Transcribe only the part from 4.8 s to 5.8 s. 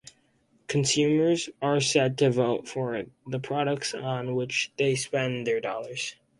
spend their